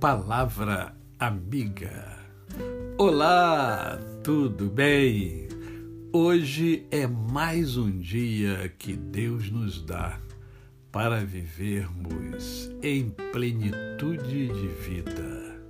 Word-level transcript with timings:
Palavra 0.00 0.96
Amiga. 1.18 2.16
Olá, 2.96 3.98
tudo 4.24 4.70
bem? 4.70 5.46
Hoje 6.10 6.86
é 6.90 7.06
mais 7.06 7.76
um 7.76 7.90
dia 8.00 8.72
que 8.78 8.94
Deus 8.94 9.50
nos 9.50 9.82
dá 9.84 10.18
para 10.90 11.22
vivermos 11.22 12.70
em 12.82 13.10
plenitude 13.30 14.48
de 14.48 14.68
vida. 14.68 15.60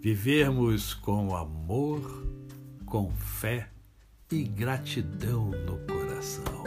Vivermos 0.00 0.94
com 0.94 1.34
amor, 1.34 2.24
com 2.86 3.10
fé 3.16 3.68
e 4.30 4.44
gratidão 4.44 5.50
no 5.50 5.76
coração. 5.92 6.62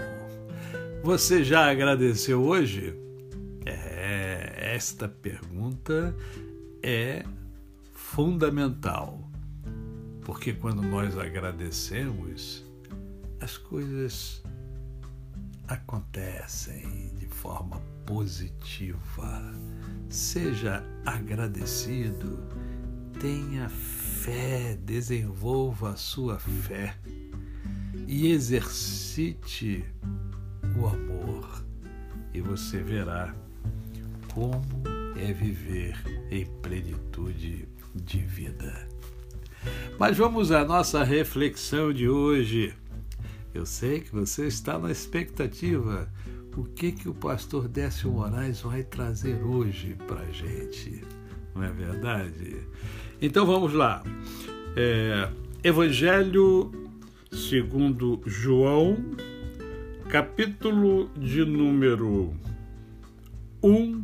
Você 1.01 1.45
já 1.45 1.71
agradeceu 1.71 2.43
hoje? 2.43 2.93
É, 3.65 4.73
esta 4.75 5.07
pergunta 5.07 6.13
é 6.83 7.23
fundamental, 7.93 9.31
porque 10.21 10.53
quando 10.53 10.81
nós 10.81 11.17
agradecemos, 11.17 12.65
as 13.39 13.57
coisas 13.57 14.43
acontecem 15.67 17.13
de 17.17 17.25
forma 17.25 17.81
positiva. 18.05 19.41
Seja 20.09 20.83
agradecido, 21.05 22.37
tenha 23.19 23.69
fé, 23.69 24.77
desenvolva 24.83 25.91
a 25.91 25.95
sua 25.95 26.37
fé 26.37 26.95
e 28.07 28.27
exercite 28.27 29.85
o 30.77 30.85
amor, 30.85 31.65
e 32.33 32.41
você 32.41 32.83
verá 32.83 33.33
como 34.33 34.92
é 35.23 35.31
viver 35.31 35.95
em 36.29 36.45
plenitude 36.61 37.67
de 37.95 38.19
vida. 38.19 38.87
Mas 39.97 40.17
vamos 40.17 40.51
à 40.51 40.65
nossa 40.65 41.03
reflexão 41.03 41.93
de 41.93 42.09
hoje. 42.09 42.73
Eu 43.53 43.65
sei 43.65 44.01
que 44.01 44.11
você 44.11 44.47
está 44.47 44.77
na 44.77 44.91
expectativa. 44.91 46.11
O 46.57 46.65
que 46.65 46.91
que 46.91 47.07
o 47.07 47.13
pastor 47.13 47.67
Décio 47.69 48.11
Moraes 48.11 48.61
vai 48.61 48.83
trazer 48.83 49.41
hoje 49.43 49.95
para 50.07 50.25
gente? 50.31 51.01
Não 51.55 51.63
é 51.63 51.71
verdade? 51.71 52.57
Então 53.21 53.45
vamos 53.45 53.73
lá. 53.73 54.03
É, 54.75 55.29
Evangelho 55.63 56.71
segundo 57.31 58.21
João, 58.25 58.97
capítulo 60.09 61.09
de 61.15 61.45
número 61.45 62.33
1, 63.63 64.02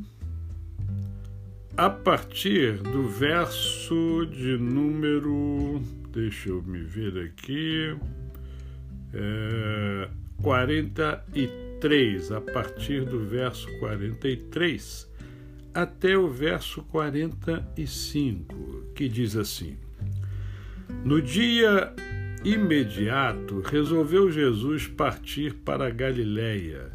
a 1.79 1.89
partir 1.89 2.79
do 2.79 3.07
verso 3.07 4.25
de 4.25 4.57
número. 4.57 5.81
Deixa 6.11 6.49
eu 6.49 6.61
me 6.61 6.83
ver 6.83 7.17
aqui. 7.23 7.95
É, 9.13 10.09
43, 10.41 12.33
a 12.33 12.41
partir 12.41 13.05
do 13.05 13.25
verso 13.25 13.65
43 13.79 15.09
até 15.73 16.17
o 16.17 16.27
verso 16.27 16.83
45, 16.83 18.91
que 18.93 19.07
diz 19.07 19.37
assim: 19.37 19.77
No 21.05 21.21
dia 21.21 21.93
imediato 22.43 23.61
resolveu 23.61 24.29
Jesus 24.29 24.85
partir 24.85 25.53
para 25.53 25.87
a 25.87 25.89
Galiléia 25.89 26.91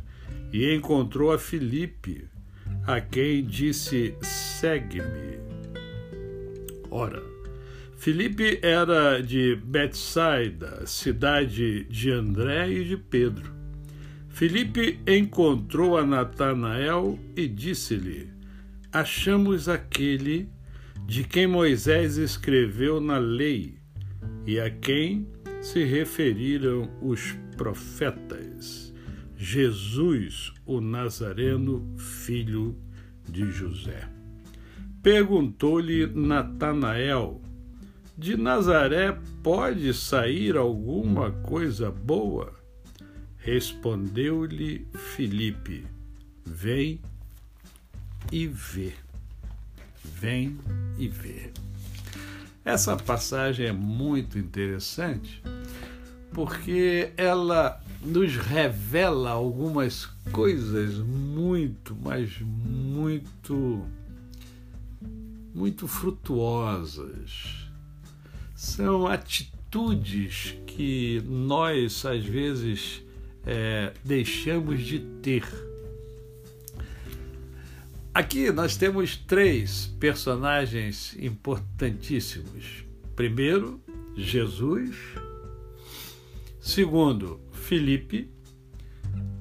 e 0.53 0.75
encontrou 0.75 1.33
a 1.33 1.39
Filipe 1.39 2.34
a 2.87 3.01
quem 3.01 3.45
disse: 3.45 4.15
Segue-me. 4.21 5.39
Ora, 6.91 7.23
Filipe 7.97 8.59
era 8.63 9.21
de 9.21 9.57
Betsaida, 9.57 10.87
cidade 10.87 11.85
de 11.85 12.11
André 12.11 12.71
e 12.71 12.85
de 12.85 12.97
Pedro. 12.97 13.53
Filipe 14.29 14.99
encontrou 15.07 15.97
a 15.97 16.05
Natanael 16.05 17.19
e 17.37 17.49
disse-lhe: 17.49 18.29
Achamos 18.93 19.69
aquele 19.69 20.49
de 21.07 21.25
quem 21.25 21.47
Moisés 21.47 22.17
escreveu 22.19 23.01
na 23.01 23.19
lei 23.19 23.77
e 24.47 24.61
a 24.61 24.71
quem 24.71 25.27
se 25.61 25.85
referiram 25.85 26.91
os 27.01 27.35
profetas 27.57 28.84
Jesus, 29.45 30.55
o 30.65 30.81
Nazareno, 30.81 31.95
filho 31.99 32.75
de 33.29 33.51
José. 33.51 34.09
Perguntou-lhe 35.03 36.07
Natanael: 36.07 37.43
De 38.17 38.39
Nazaré 38.39 39.15
pode 39.43 39.93
sair 39.93 40.57
alguma 40.57 41.31
coisa 41.31 41.91
boa? 41.91 42.55
Respondeu-lhe 43.37 44.89
Filipe: 44.95 45.87
Vem 46.43 47.03
e 48.33 48.47
vê. 48.47 48.95
Vem 50.03 50.59
e 50.97 51.07
vê. 51.07 51.53
Essa 52.65 52.97
passagem 52.97 53.67
é 53.67 53.73
muito 53.73 54.39
interessante 54.39 55.43
porque 56.33 57.13
ela 57.17 57.84
nos 58.05 58.37
revela 58.37 59.31
algumas 59.31 60.07
coisas 60.31 60.99
muito, 60.99 61.97
mas 62.03 62.39
muito, 62.41 63.87
muito 65.55 65.89
frutuosas. 65.89 67.67
São 68.55 69.07
atitudes 69.07 70.55
que 70.67 71.23
nós, 71.27 72.05
às 72.05 72.25
vezes, 72.25 73.03
é, 73.47 73.93
deixamos 74.05 74.85
de 74.85 75.01
ter. 75.23 75.45
Aqui 78.13 78.53
nós 78.53 78.77
temos 78.77 79.17
três 79.17 79.87
personagens 79.99 81.17
importantíssimos. 81.19 82.85
Primeiro, 83.17 83.81
Jesus. 84.17 84.95
Segundo, 86.61 87.44
Filipe. 87.65 88.31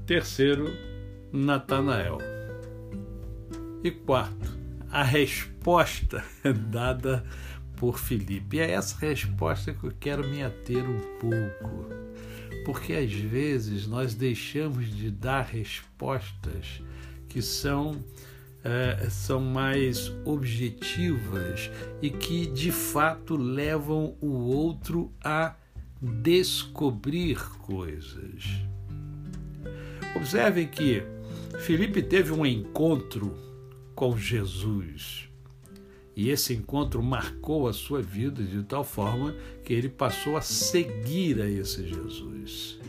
Terceiro, 0.06 0.74
Natanael. 1.30 2.20
E 3.84 3.92
quarto, 3.92 4.58
a 4.90 5.04
resposta 5.04 6.24
dada 6.72 7.26
por 7.76 8.00
Filipe. 8.00 8.58
E 8.58 8.60
é 8.62 8.72
essa 8.72 8.98
resposta 9.06 9.74
que 9.74 9.84
eu 9.84 9.92
quero 10.00 10.26
me 10.26 10.42
ater 10.42 10.90
um 10.90 11.00
pouco. 11.20 11.90
Porque 12.66 12.94
às 12.94 13.12
vezes 13.12 13.88
nós 13.88 14.16
deixamos 14.16 14.90
de 14.90 15.12
dar 15.12 15.42
respostas 15.42 16.82
que 17.28 17.42
são, 17.42 18.02
é, 18.64 19.10
são 19.10 19.42
mais 19.42 20.14
objetivas 20.24 21.70
e 22.02 22.10
que 22.10 22.46
de 22.46 22.72
fato 22.72 23.36
levam 23.36 24.16
o 24.22 24.30
outro 24.30 25.12
a 25.22 25.56
descobrir 26.04 27.40
coisas. 27.60 28.44
Observem 30.16 30.68
que 30.68 31.02
Felipe 31.60 32.02
teve 32.02 32.34
um 32.34 32.46
encontro 32.46 33.34
com 33.96 34.18
Jesus. 34.18 35.30
E 36.16 36.30
esse 36.30 36.54
encontro 36.54 37.02
marcou 37.02 37.68
a 37.68 37.74
sua 37.74 38.02
vida 38.02 38.44
de 38.44 38.62
tal 38.64 38.84
forma 38.84 39.34
que 39.64 39.74
ele 39.74 39.90
passou 39.90 40.36
a 40.36 40.42
seguir 40.42 41.42
a 41.42 41.50
esse 41.50 41.88
Jesus. 41.88 42.80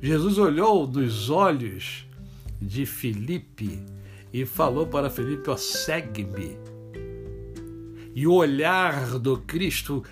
Jesus 0.00 0.38
olhou 0.38 0.86
nos 0.86 1.28
olhos 1.28 2.06
de 2.62 2.86
Felipe 2.86 3.82
e 4.32 4.46
falou 4.46 4.86
para 4.86 5.10
Felipe: 5.10 5.50
ó, 5.50 5.56
segue-me. 5.56 6.56
E 8.14 8.26
o 8.26 8.32
olhar 8.32 9.18
do 9.18 9.38
Cristo 9.38 10.02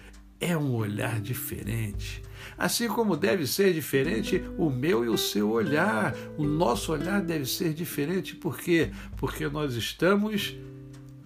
é 0.44 0.56
um 0.56 0.74
olhar 0.74 1.20
diferente. 1.20 2.22
Assim 2.56 2.86
como 2.86 3.16
deve 3.16 3.46
ser 3.46 3.72
diferente 3.72 4.42
o 4.58 4.68
meu 4.70 5.04
e 5.04 5.08
o 5.08 5.16
seu 5.16 5.50
olhar. 5.50 6.14
O 6.36 6.44
nosso 6.44 6.92
olhar 6.92 7.22
deve 7.22 7.46
ser 7.46 7.72
diferente. 7.72 8.36
Por 8.36 8.58
quê? 8.58 8.90
Porque 9.16 9.48
nós 9.48 9.74
estamos 9.74 10.56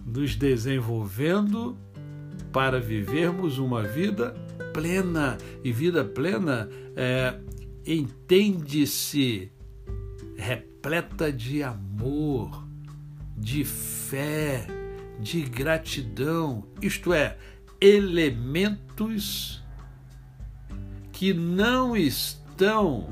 nos 0.05 0.35
desenvolvendo 0.35 1.77
para 2.51 2.79
vivermos 2.79 3.59
uma 3.59 3.83
vida 3.83 4.33
plena. 4.73 5.37
E 5.63 5.71
vida 5.71 6.03
plena 6.03 6.69
é, 6.95 7.37
entende-se 7.85 9.51
repleta 10.37 11.31
de 11.31 11.61
amor, 11.61 12.65
de 13.37 13.65
fé, 13.65 14.65
de 15.19 15.41
gratidão. 15.41 16.63
Isto 16.81 17.13
é, 17.13 17.37
elementos 17.81 19.63
que 21.13 21.33
não 21.33 21.95
estão 21.95 23.07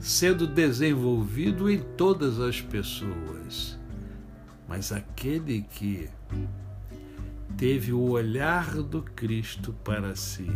sendo 0.00 0.46
desenvolvidos 0.46 1.70
em 1.70 1.78
todas 1.96 2.40
as 2.40 2.60
pessoas, 2.60 3.78
mas 4.68 4.92
aquele 4.92 5.62
que 5.62 6.08
teve 7.56 7.92
o 7.92 8.10
olhar 8.10 8.82
do 8.82 9.02
Cristo 9.02 9.72
para 9.84 10.14
si, 10.14 10.46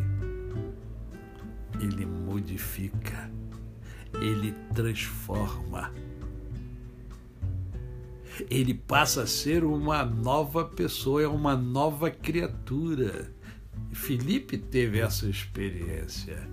ele 1.81 2.07
modifica, 2.07 3.31
ele 4.21 4.53
transforma. 4.75 5.93
Ele 8.51 8.75
passa 8.75 9.23
a 9.23 9.27
ser 9.27 9.65
uma 9.65 10.05
nova 10.05 10.65
pessoa, 10.65 11.23
é 11.23 11.29
uma 11.29 11.57
nova 11.57 12.11
criatura. 12.11 13.31
Felipe 13.93 14.57
teve 14.57 14.99
essa 14.99 15.27
experiência 15.27 16.49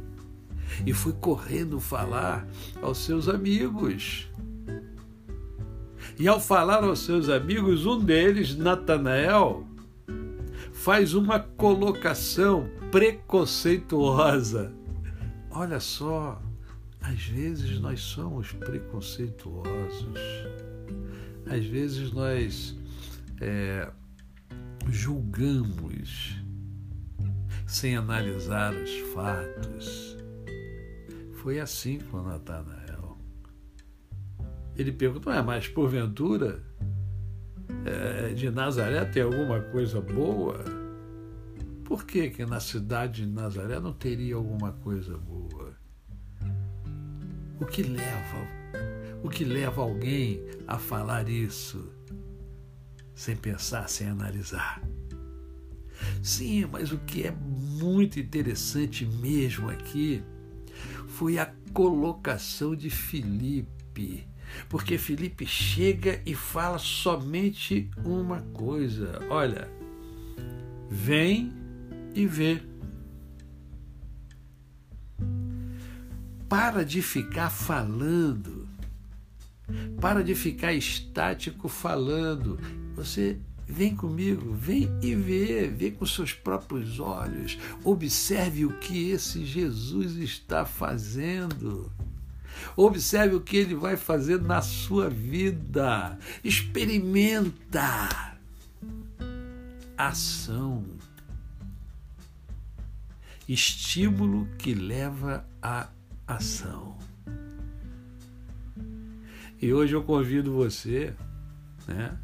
e 0.86 0.94
foi 0.94 1.14
correndo 1.14 1.80
falar 1.80 2.48
aos 2.82 3.00
seus 3.00 3.28
amigos. 3.28 4.28
E 6.18 6.28
ao 6.28 6.40
falar 6.40 6.84
aos 6.84 7.00
seus 7.00 7.30
amigos, 7.30 7.86
um 7.86 8.00
deles, 8.00 8.56
Natanael, 8.56 9.66
faz 10.74 11.14
uma 11.14 11.40
colocação 11.40 12.70
preconceituosa. 12.92 14.74
Olha 15.52 15.80
só, 15.80 16.42
às 17.02 17.24
vezes 17.24 17.80
nós 17.80 18.02
somos 18.02 18.52
preconceituosos, 18.52 20.20
às 21.50 21.66
vezes 21.66 22.12
nós 22.12 22.78
é, 23.42 23.90
julgamos 24.88 26.36
sem 27.68 27.96
analisar 27.96 28.74
os 28.74 28.92
fatos. 29.14 30.18
Foi 31.42 31.60
assim 31.60 32.00
com 32.00 32.22
Natanael. 32.22 33.18
Ele 34.76 34.92
perguntou: 34.92 35.32
ah, 35.34 35.42
mas 35.42 35.68
porventura 35.68 36.64
é, 37.86 38.34
de 38.34 38.50
Nazaré 38.50 39.04
tem 39.06 39.24
alguma 39.24 39.60
coisa 39.60 40.00
boa? 40.00 40.64
Por 41.84 42.06
que, 42.06 42.30
que 42.30 42.46
na 42.46 42.60
cidade 42.60 43.26
de 43.26 43.32
Nazaré 43.32 43.80
não 43.80 43.94
teria 43.94 44.36
alguma 44.36 44.72
coisa 44.74 45.18
boa? 45.18 45.74
O 47.60 47.66
que 47.66 47.82
leva, 47.82 48.48
o 49.24 49.30
que 49.30 49.44
leva 49.44 49.82
alguém 49.82 50.42
a 50.68 50.78
falar 50.78 51.30
isso 51.30 51.92
sem 53.14 53.36
pensar, 53.36 53.90
sem 53.90 54.08
analisar? 54.08 54.82
Sim, 56.22 56.66
mas 56.66 56.92
o 56.92 56.98
que 57.00 57.24
é 57.24 57.32
muito 57.32 58.20
interessante 58.20 59.06
mesmo 59.06 59.70
aqui 59.70 60.24
foi 61.08 61.38
a 61.38 61.54
colocação 61.74 62.76
de 62.76 62.90
Filipe. 62.90 64.28
Porque 64.68 64.98
Felipe 64.98 65.46
chega 65.46 66.22
e 66.26 66.34
fala 66.34 66.78
somente 66.78 67.90
uma 68.04 68.42
coisa: 68.54 69.20
olha, 69.30 69.70
vem 70.90 71.54
e 72.16 72.26
vê. 72.26 72.62
Para 76.48 76.84
de 76.84 77.02
ficar 77.02 77.52
falando, 77.52 78.59
para 80.00 80.24
de 80.24 80.36
ficar 80.36 80.74
estático 80.74 81.68
falando. 81.68 82.60
Você 82.96 83.38
vem 83.68 83.96
comigo, 83.96 84.52
vem 84.54 84.90
e 85.02 85.14
vê, 85.14 85.68
vê 85.68 85.92
com 85.92 86.06
seus 86.06 86.34
próprios 86.34 87.00
olhos. 87.00 87.58
Observe 87.84 88.66
o 88.66 88.80
que 88.80 89.12
esse 89.12 89.46
Jesus 89.46 90.16
está 90.16 90.66
fazendo. 90.66 91.92
Observe 92.76 93.36
o 93.36 93.42
que 93.42 93.58
ele 93.58 93.76
vai 93.76 93.96
fazer 93.96 94.42
na 94.42 94.62
sua 94.62 95.10
vida. 95.10 96.18
Experimenta. 96.44 98.38
Ação. 99.98 100.86
Estímulo 103.48 104.48
que 104.58 104.74
leva 104.74 105.46
à 105.62 105.90
ação. 106.28 106.98
E 109.62 109.74
hoje 109.74 109.96
eu 109.96 110.04
convido 110.04 110.54
você 110.54 111.14
né, 111.88 112.18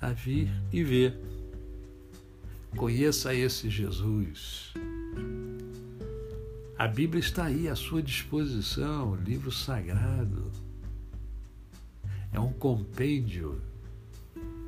a 0.00 0.10
vir 0.12 0.50
e 0.72 0.82
ver. 0.82 1.18
Conheça 2.76 3.34
esse 3.34 3.68
Jesus 3.68 4.72
a 6.82 6.88
Bíblia 6.88 7.20
está 7.20 7.44
aí 7.44 7.68
à 7.68 7.76
sua 7.76 8.02
disposição, 8.02 9.14
livro 9.14 9.52
sagrado. 9.52 10.50
É 12.32 12.40
um 12.40 12.52
compêndio 12.52 13.62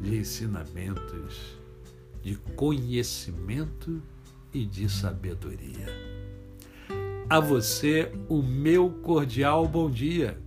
de 0.01 0.19
ensinamentos, 0.19 1.59
de 2.23 2.37
conhecimento 2.55 4.01
e 4.53 4.65
de 4.65 4.89
sabedoria. 4.89 5.89
A 7.29 7.41
você, 7.41 8.13
o 8.29 8.41
meu 8.41 8.91
cordial 9.03 9.67
bom 9.67 9.91
dia. 9.91 10.39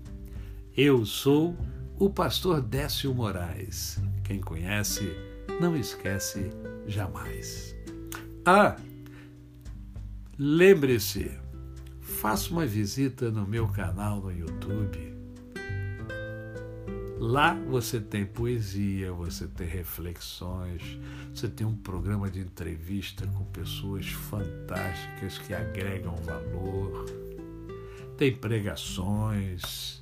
Eu 0.77 1.07
sou 1.07 1.57
o 1.97 2.07
pastor 2.07 2.62
Décio 2.62 3.12
Moraes. 3.12 4.00
Quem 4.24 4.39
conhece, 4.39 5.12
não 5.59 5.75
esquece 5.75 6.51
jamais. 6.85 7.75
Ah, 8.45 8.75
lembre-se, 10.38 11.31
faça 12.00 12.51
uma 12.51 12.63
visita 12.63 13.31
no 13.31 13.47
meu 13.47 13.68
canal 13.69 14.21
no 14.21 14.31
YouTube. 14.31 15.15
Lá 17.18 17.56
você 17.56 18.00
tem 18.00 18.23
poesia, 18.23 19.12
você 19.12 19.47
tem 19.47 19.65
reflexões, 19.65 21.00
você 21.33 21.47
tem 21.47 21.65
um 21.65 21.75
programa 21.75 22.30
de 22.30 22.39
entrevista 22.39 23.25
com 23.25 23.45
pessoas 23.45 24.06
fantásticas 24.09 25.39
que 25.39 25.56
agregam 25.56 26.15
valor, 26.18 27.03
tem 28.15 28.31
pregações. 28.31 29.96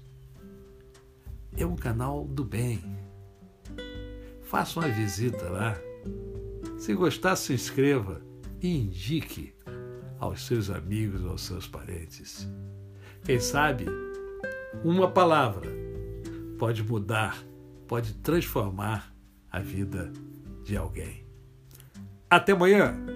É 1.58 1.66
um 1.66 1.76
canal 1.76 2.26
do 2.26 2.44
bem. 2.44 2.84
Faça 4.42 4.80
uma 4.80 4.90
visita 4.90 5.50
lá. 5.50 5.78
Se 6.78 6.94
gostar, 6.94 7.36
se 7.36 7.54
inscreva 7.54 8.22
e 8.62 8.78
indique 8.78 9.56
aos 10.20 10.46
seus 10.46 10.70
amigos, 10.70 11.26
aos 11.26 11.42
seus 11.42 11.68
parentes. 11.68 12.48
Quem 13.24 13.40
sabe, 13.40 13.86
uma 14.84 15.10
palavra 15.10 15.70
pode 16.60 16.84
mudar, 16.84 17.42
pode 17.88 18.14
transformar 18.16 19.16
a 19.52 19.60
vida 19.60 20.12
de 20.64 20.76
alguém. 20.76 21.26
Até 22.30 22.52
amanhã! 22.52 23.15